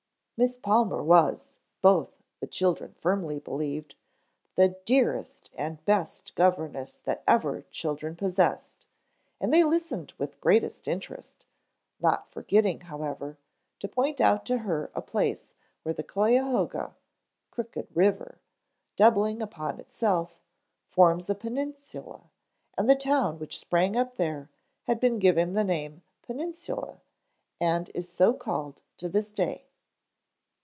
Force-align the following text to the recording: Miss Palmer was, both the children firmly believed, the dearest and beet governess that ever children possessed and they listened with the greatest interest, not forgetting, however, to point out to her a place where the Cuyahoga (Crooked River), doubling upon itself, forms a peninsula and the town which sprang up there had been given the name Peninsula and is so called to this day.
Miss 0.43 0.57
Palmer 0.57 1.03
was, 1.03 1.59
both 1.83 2.09
the 2.39 2.47
children 2.47 2.95
firmly 2.99 3.37
believed, 3.37 3.93
the 4.55 4.69
dearest 4.85 5.51
and 5.53 5.85
beet 5.85 6.31
governess 6.33 6.97
that 6.97 7.21
ever 7.27 7.61
children 7.69 8.15
possessed 8.15 8.87
and 9.39 9.53
they 9.53 9.63
listened 9.63 10.13
with 10.17 10.31
the 10.31 10.37
greatest 10.39 10.87
interest, 10.87 11.45
not 11.99 12.27
forgetting, 12.31 12.79
however, 12.79 13.37
to 13.77 13.87
point 13.87 14.19
out 14.19 14.43
to 14.47 14.57
her 14.65 14.89
a 14.95 15.01
place 15.03 15.53
where 15.83 15.93
the 15.93 16.01
Cuyahoga 16.01 16.95
(Crooked 17.51 17.87
River), 17.95 18.39
doubling 18.95 19.43
upon 19.43 19.79
itself, 19.79 20.41
forms 20.89 21.29
a 21.29 21.35
peninsula 21.35 22.31
and 22.75 22.89
the 22.89 22.95
town 22.95 23.37
which 23.37 23.59
sprang 23.59 23.95
up 23.95 24.15
there 24.15 24.49
had 24.85 24.99
been 24.99 25.19
given 25.19 25.53
the 25.53 25.63
name 25.63 26.01
Peninsula 26.23 26.99
and 27.59 27.91
is 27.93 28.09
so 28.09 28.33
called 28.33 28.81
to 28.97 29.07
this 29.07 29.31
day. 29.31 29.67